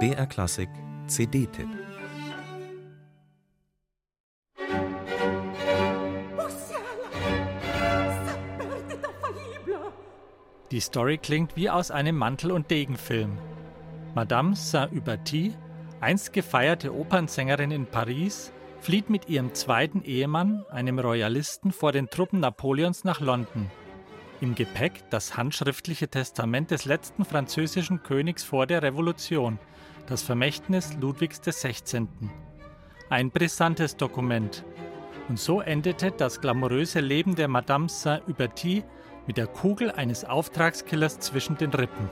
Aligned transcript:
BR 0.00 0.26
Klassik 0.26 0.68
CD-Tipp 1.06 1.68
Die 10.70 10.80
Story 10.80 11.18
klingt 11.18 11.54
wie 11.54 11.70
aus 11.70 11.92
einem 11.92 12.16
Mantel- 12.16 12.50
und 12.50 12.68
Degenfilm. 12.70 13.38
Madame 14.16 14.56
Saint-Hubert, 14.56 15.32
einst 16.00 16.32
gefeierte 16.32 16.92
Opernsängerin 16.92 17.70
in 17.70 17.86
Paris, 17.86 18.52
flieht 18.80 19.08
mit 19.08 19.28
ihrem 19.28 19.54
zweiten 19.54 20.02
Ehemann, 20.02 20.64
einem 20.68 20.98
Royalisten, 20.98 21.70
vor 21.70 21.92
den 21.92 22.10
Truppen 22.10 22.40
Napoleons 22.40 23.04
nach 23.04 23.20
London. 23.20 23.70
Im 24.44 24.54
Gepäck 24.54 25.08
das 25.08 25.38
handschriftliche 25.38 26.06
Testament 26.06 26.70
des 26.70 26.84
letzten 26.84 27.24
französischen 27.24 28.02
Königs 28.02 28.44
vor 28.44 28.66
der 28.66 28.82
Revolution, 28.82 29.58
das 30.06 30.20
Vermächtnis 30.20 30.92
Ludwigs 31.00 31.40
XVI. 31.40 32.06
Ein 33.08 33.30
brisantes 33.30 33.96
Dokument. 33.96 34.62
Und 35.30 35.38
so 35.38 35.62
endete 35.62 36.10
das 36.10 36.42
glamouröse 36.42 37.00
Leben 37.00 37.36
der 37.36 37.48
Madame 37.48 37.88
Saint-Hubert 37.88 38.66
mit 39.26 39.38
der 39.38 39.46
Kugel 39.46 39.90
eines 39.90 40.26
Auftragskillers 40.26 41.20
zwischen 41.20 41.56
den 41.56 41.72
Rippen. 41.72 42.10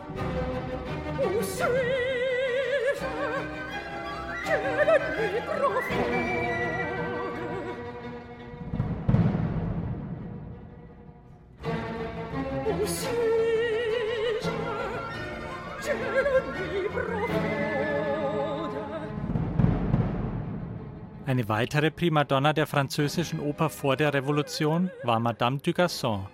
Eine 21.25 21.49
weitere 21.49 21.91
Primadonna 21.91 22.53
der 22.53 22.67
französischen 22.67 23.41
Oper 23.41 23.71
vor 23.71 23.97
der 23.97 24.13
Revolution 24.13 24.91
war 25.05 25.21
Madame 25.21 25.59
du 25.59 25.73
Gasson. 25.73 26.27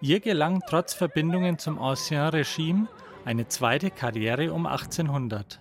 Ihr 0.00 0.20
gelang 0.20 0.60
trotz 0.68 0.94
Verbindungen 0.94 1.58
zum 1.58 1.78
Ancien 1.78 2.28
Regime 2.28 2.88
eine 3.24 3.46
zweite 3.48 3.90
Karriere 3.90 4.52
um 4.52 4.66
1800. 4.66 5.60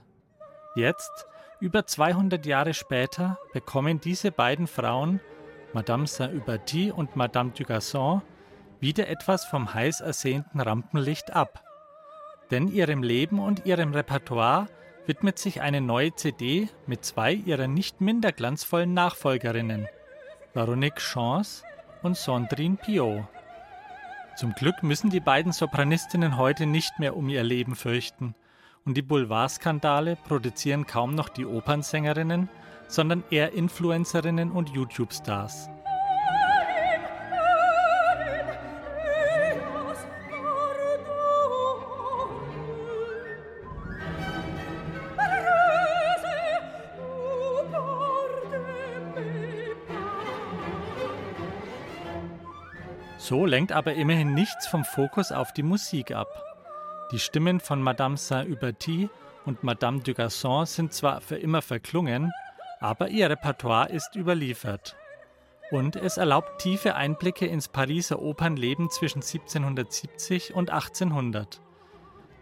Jetzt, 0.75 1.27
über 1.59 1.85
200 1.85 2.45
Jahre 2.45 2.73
später, 2.73 3.37
bekommen 3.51 3.99
diese 3.99 4.31
beiden 4.31 4.67
Frauen, 4.67 5.19
Madame 5.73 6.07
Saint-Hubert 6.07 6.73
und 6.95 7.15
Madame 7.15 7.51
du 7.57 7.63
Gasson, 7.63 8.21
wieder 8.79 9.07
etwas 9.07 9.45
vom 9.45 9.73
heiß 9.73 10.01
ersehnten 10.01 10.59
Rampenlicht 10.59 11.35
ab. 11.35 11.63
Denn 12.51 12.67
ihrem 12.67 13.03
Leben 13.03 13.39
und 13.39 13.65
ihrem 13.65 13.93
Repertoire 13.93 14.67
widmet 15.05 15.39
sich 15.39 15.61
eine 15.61 15.81
neue 15.81 16.13
CD 16.15 16.69
mit 16.85 17.03
zwei 17.05 17.33
ihrer 17.33 17.67
nicht 17.67 18.01
minder 18.01 18.31
glanzvollen 18.31 18.93
Nachfolgerinnen, 18.93 19.87
Veronique 20.53 20.99
Chance 20.99 21.63
und 22.03 22.17
Sandrine 22.17 22.75
Piot. 22.75 23.25
Zum 24.35 24.53
Glück 24.53 24.83
müssen 24.83 25.09
die 25.09 25.19
beiden 25.19 25.51
Sopranistinnen 25.51 26.37
heute 26.37 26.67
nicht 26.67 26.99
mehr 26.99 27.17
um 27.17 27.27
ihr 27.27 27.43
Leben 27.43 27.75
fürchten. 27.75 28.35
Und 28.85 28.95
die 28.95 29.01
Boulevardskandale 29.01 30.15
produzieren 30.15 30.85
kaum 30.85 31.15
noch 31.15 31.29
die 31.29 31.45
Opernsängerinnen, 31.45 32.47
sondern 32.87 33.23
eher 33.31 33.53
Influencerinnen 33.53 34.51
und 34.51 34.69
YouTube-Stars. 34.69 35.69
So 53.17 53.45
lenkt 53.45 53.71
aber 53.71 53.95
immerhin 53.95 54.33
nichts 54.33 54.67
vom 54.67 54.85
Fokus 54.85 55.31
auf 55.31 55.51
die 55.51 55.63
Musik 55.63 56.11
ab. 56.11 56.27
Die 57.11 57.19
Stimmen 57.19 57.59
von 57.59 57.81
Madame 57.81 58.15
Saint-Hubert 58.15 58.87
und 59.45 59.63
Madame 59.63 60.01
du 60.01 60.13
Gasson 60.13 60.65
sind 60.65 60.93
zwar 60.93 61.21
für 61.21 61.37
immer 61.37 61.61
verklungen, 61.61 62.31
aber 62.79 63.09
ihr 63.09 63.29
Repertoire 63.29 63.89
ist 63.89 64.15
überliefert. 64.15 64.95
Und 65.71 65.95
es 65.95 66.17
erlaubt 66.17 66.61
tiefe 66.61 66.95
Einblicke 66.95 67.45
ins 67.47 67.67
Pariser 67.67 68.21
Opernleben 68.21 68.89
zwischen 68.89 69.21
1770 69.21 70.53
und 70.53 70.69
1800. 70.69 71.59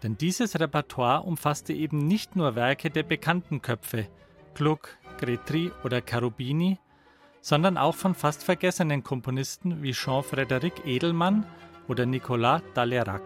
Denn 0.02 0.18
dieses 0.18 0.60
Repertoire 0.60 1.22
umfasste 1.22 1.72
eben 1.72 2.06
nicht 2.06 2.36
nur 2.36 2.54
Werke 2.54 2.90
der 2.90 3.02
bekannten 3.02 3.62
Köpfe, 3.62 4.08
Gluck, 4.54 4.96
Gretry 5.18 5.72
oder 5.84 6.02
Cherubini, 6.02 6.78
sondern 7.46 7.78
auch 7.78 7.94
von 7.94 8.16
fast 8.16 8.42
vergessenen 8.42 9.04
Komponisten 9.04 9.80
wie 9.80 9.92
Jean-Frédéric 9.92 10.84
Edelmann 10.84 11.46
oder 11.86 12.04
Nicolas 12.04 12.60
Dalérac. 12.74 13.22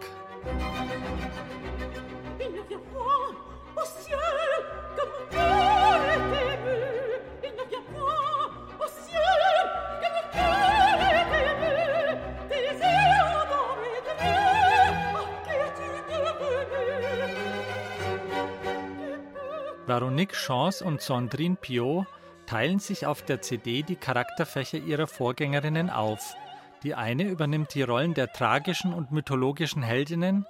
Veronique 19.87 20.35
Chance 20.35 20.85
und 20.85 21.01
Sandrine 21.01 21.57
Piot 21.57 22.07
teilen 22.51 22.81
sich 22.81 23.07
auf 23.07 23.23
der 23.23 23.41
CD 23.41 23.85
die 23.85 23.95
Charakterfächer 23.95 24.79
ihrer 24.79 25.07
Vorgängerinnen 25.07 25.89
auf. 25.89 26.35
Die 26.83 26.97
eine 26.97 27.23
übernimmt 27.23 27.73
die 27.77 27.83
Rollen 27.85 28.13
der 28.13 28.33
tragischen 28.33 28.93
und 28.93 29.13
mythologischen 29.13 29.85
Heldinnen, 29.85 30.47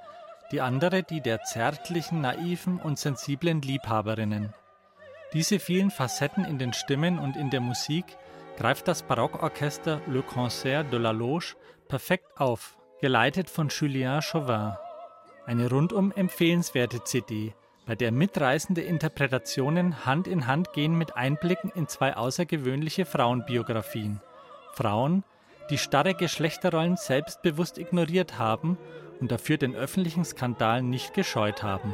die 0.50 0.62
andere 0.62 1.02
die 1.02 1.20
der 1.20 1.42
zärtlichen, 1.42 2.22
naiven 2.22 2.80
und 2.80 2.98
sensiblen 2.98 3.60
Liebhaberinnen. 3.60 4.54
Diese 5.34 5.58
vielen 5.58 5.90
Facetten 5.90 6.46
in 6.46 6.58
den 6.58 6.72
Stimmen 6.72 7.18
und 7.18 7.36
in 7.36 7.50
der 7.50 7.60
Musik 7.60 8.06
greift 8.56 8.88
das 8.88 9.02
Barockorchester 9.02 10.00
Le 10.06 10.22
Concert 10.22 10.90
de 10.90 10.98
la 10.98 11.10
Loge 11.10 11.54
perfekt 11.86 12.40
auf, 12.40 12.78
geleitet 13.02 13.50
von 13.50 13.68
Julien 13.68 14.22
Chauvin. 14.22 14.72
Eine 15.44 15.68
rundum 15.68 16.12
empfehlenswerte 16.12 17.04
CD, 17.04 17.52
bei 17.90 17.96
der 17.96 18.12
mitreißende 18.12 18.82
Interpretationen 18.82 20.06
Hand 20.06 20.28
in 20.28 20.46
Hand 20.46 20.72
gehen 20.74 20.96
mit 20.96 21.16
Einblicken 21.16 21.72
in 21.74 21.88
zwei 21.88 22.16
außergewöhnliche 22.16 23.04
Frauenbiografien. 23.04 24.20
Frauen, 24.74 25.24
die 25.70 25.76
starre 25.76 26.14
Geschlechterrollen 26.14 26.96
selbstbewusst 26.96 27.78
ignoriert 27.78 28.38
haben 28.38 28.78
und 29.18 29.32
dafür 29.32 29.58
den 29.58 29.74
öffentlichen 29.74 30.24
Skandal 30.24 30.84
nicht 30.84 31.14
gescheut 31.14 31.64
haben. 31.64 31.92